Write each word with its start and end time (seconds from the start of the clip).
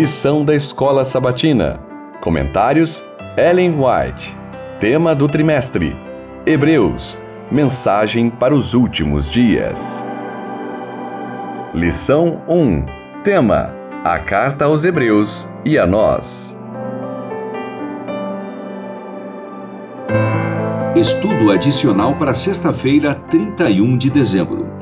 Lição 0.00 0.44
da 0.44 0.54
Escola 0.54 1.04
Sabatina. 1.04 1.80
Comentários: 2.20 3.04
Ellen 3.36 3.74
White. 3.74 4.32
Tema 4.78 5.12
do 5.12 5.26
trimestre: 5.26 5.96
Hebreus. 6.46 7.18
Mensagem 7.50 8.30
para 8.30 8.54
os 8.54 8.74
últimos 8.74 9.28
dias. 9.28 10.04
Lição 11.74 12.40
1. 12.46 12.84
Tema: 13.24 13.74
A 14.04 14.20
carta 14.20 14.66
aos 14.66 14.84
Hebreus 14.84 15.48
e 15.64 15.76
a 15.76 15.84
nós. 15.84 16.56
Estudo 20.94 21.50
adicional 21.50 22.14
para 22.14 22.34
sexta-feira, 22.34 23.16
31 23.28 23.98
de 23.98 24.10
dezembro. 24.10 24.77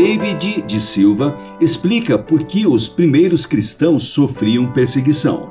David 0.00 0.62
de 0.62 0.80
Silva 0.80 1.36
explica 1.60 2.16
por 2.16 2.44
que 2.44 2.66
os 2.66 2.88
primeiros 2.88 3.44
cristãos 3.44 4.04
sofriam 4.04 4.72
perseguição. 4.72 5.50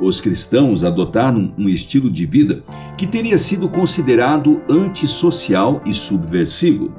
Os 0.00 0.22
cristãos 0.22 0.82
adotaram 0.82 1.52
um 1.58 1.68
estilo 1.68 2.10
de 2.10 2.24
vida 2.24 2.62
que 2.96 3.06
teria 3.06 3.36
sido 3.36 3.68
considerado 3.68 4.62
antissocial 4.70 5.82
e 5.84 5.92
subversivo. 5.92 6.90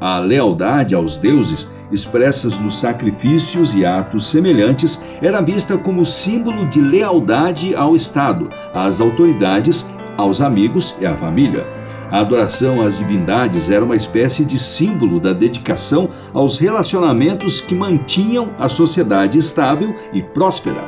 A 0.00 0.18
lealdade 0.18 0.96
aos 0.96 1.16
deuses, 1.16 1.70
expressas 1.92 2.58
nos 2.58 2.76
sacrifícios 2.76 3.72
e 3.72 3.86
atos 3.86 4.26
semelhantes, 4.26 5.00
era 5.22 5.40
vista 5.40 5.78
como 5.78 6.04
símbolo 6.04 6.66
de 6.66 6.80
lealdade 6.80 7.72
ao 7.72 7.94
Estado, 7.94 8.50
às 8.74 9.00
autoridades, 9.00 9.88
aos 10.16 10.40
amigos 10.40 10.96
e 11.00 11.06
à 11.06 11.14
família. 11.14 11.64
A 12.10 12.20
adoração 12.20 12.80
às 12.80 12.96
divindades 12.96 13.70
era 13.70 13.84
uma 13.84 13.94
espécie 13.94 14.42
de 14.42 14.58
símbolo 14.58 15.20
da 15.20 15.34
dedicação 15.34 16.08
aos 16.32 16.58
relacionamentos 16.58 17.60
que 17.60 17.74
mantinham 17.74 18.50
a 18.58 18.66
sociedade 18.66 19.36
estável 19.36 19.94
e 20.12 20.22
próspera. 20.22 20.82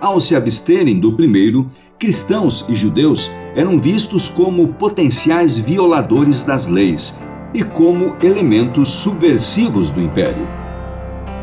Ao 0.00 0.20
se 0.20 0.34
absterem 0.34 0.98
do 0.98 1.12
primeiro, 1.12 1.66
cristãos 1.96 2.64
e 2.68 2.74
judeus 2.74 3.30
eram 3.54 3.78
vistos 3.78 4.28
como 4.28 4.66
potenciais 4.74 5.56
violadores 5.56 6.42
das 6.42 6.66
leis 6.66 7.16
e 7.54 7.62
como 7.62 8.16
elementos 8.20 8.88
subversivos 8.88 9.90
do 9.90 10.00
império. 10.00 10.44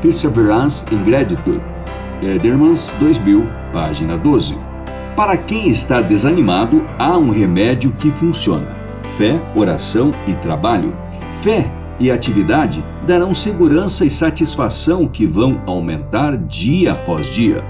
Perseverance 0.01 0.85
in 0.93 1.03
Gratitude, 1.05 1.61
Edermans 2.21 2.93
2000, 2.99 3.47
página 3.71 4.17
12. 4.17 4.57
Para 5.15 5.37
quem 5.37 5.69
está 5.69 6.01
desanimado, 6.01 6.83
há 6.97 7.17
um 7.17 7.29
remédio 7.29 7.91
que 7.91 8.09
funciona 8.11 8.78
Fé, 9.19 9.37
oração 9.53 10.11
e 10.25 10.33
trabalho. 10.35 10.95
Fé 11.41 11.69
e 11.99 12.09
atividade 12.09 12.81
darão 13.05 13.35
segurança 13.35 14.05
e 14.05 14.09
satisfação 14.09 15.09
que 15.09 15.25
vão 15.25 15.61
aumentar 15.65 16.37
dia 16.37 16.93
após 16.93 17.27
dia. 17.27 17.61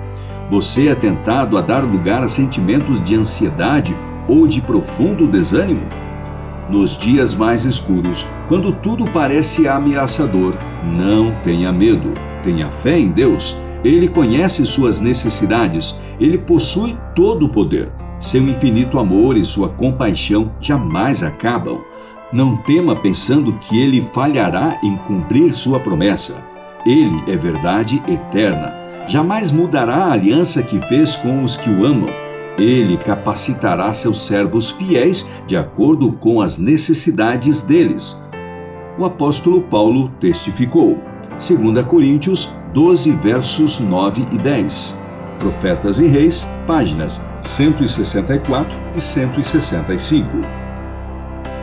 Você 0.51 0.89
é 0.89 0.93
tentado 0.93 1.57
a 1.57 1.61
dar 1.61 1.79
lugar 1.79 2.21
a 2.21 2.27
sentimentos 2.27 3.01
de 3.03 3.15
ansiedade 3.15 3.95
ou 4.27 4.45
de 4.45 4.61
profundo 4.61 5.25
desânimo? 5.25 5.81
Nos 6.69 6.95
dias 6.95 7.33
mais 7.33 7.65
escuros, 7.65 8.27
quando 8.47 8.71
tudo 8.71 9.09
parece 9.09 9.67
ameaçador, 9.67 10.53
não 10.83 11.33
tenha 11.43 11.71
medo. 11.71 12.13
Tenha 12.43 12.69
fé 12.69 12.99
em 12.99 13.07
Deus. 13.07 13.57
Ele 13.83 14.07
conhece 14.07 14.63
suas 14.67 14.99
necessidades. 14.99 15.99
Ele 16.19 16.37
possui 16.37 16.95
todo 17.15 17.47
o 17.47 17.49
poder. 17.49 17.91
Seu 18.19 18.41
infinito 18.43 18.99
amor 18.99 19.37
e 19.37 19.43
sua 19.45 19.69
compaixão 19.69 20.51
jamais 20.59 21.23
acabam. 21.23 21.79
Não 22.33 22.57
tema 22.57 22.93
pensando 22.93 23.53
que 23.53 23.79
ele 23.79 24.01
falhará 24.13 24.77
em 24.83 24.97
cumprir 24.97 25.53
sua 25.53 25.79
promessa. 25.79 26.43
Ele 26.85 27.23
é 27.31 27.37
verdade 27.37 28.03
eterna. 28.07 28.73
Jamais 29.07 29.51
mudará 29.51 30.05
a 30.05 30.11
aliança 30.11 30.61
que 30.61 30.81
fez 30.81 31.15
com 31.15 31.43
os 31.43 31.55
que 31.55 31.69
o 31.69 31.85
amam. 31.85 32.09
Ele 32.57 32.97
capacitará 32.97 33.93
seus 33.93 34.21
servos 34.25 34.69
fiéis 34.69 35.27
de 35.47 35.55
acordo 35.55 36.11
com 36.11 36.41
as 36.41 36.57
necessidades 36.57 37.61
deles. 37.61 38.21
O 38.97 39.05
apóstolo 39.05 39.61
Paulo 39.61 40.09
testificou. 40.19 40.99
2 41.31 41.85
Coríntios 41.85 42.53
12, 42.73 43.11
versos 43.11 43.79
9 43.79 44.27
e 44.33 44.37
10. 44.37 44.99
Profetas 45.39 45.99
e 45.99 46.05
Reis, 46.05 46.47
páginas 46.67 47.21
164 47.41 48.77
e 48.95 48.99
165. 48.99 50.27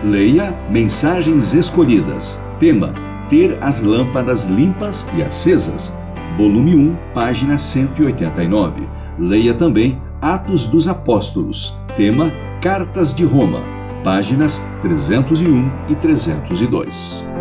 Leia 0.03 0.55
Mensagens 0.71 1.53
Escolhidas. 1.53 2.43
Tema: 2.59 2.93
Ter 3.29 3.59
as 3.61 3.83
lâmpadas 3.83 4.47
limpas 4.47 5.07
e 5.15 5.23
acesas. 5.23 5.97
Volume 6.37 6.75
1, 6.75 6.97
página 7.15 7.59
189. 7.59 8.89
Leia 9.19 9.55
também 9.55 10.01
Atos 10.21 10.67
dos 10.67 10.89
Apóstolos. 10.89 11.77
Tema: 11.97 12.33
Cartas 12.61 13.15
de 13.15 13.25
Roma. 13.25 13.61
Páginas 14.03 14.65
301 14.81 15.71
e 15.89 15.95
302. 15.97 17.36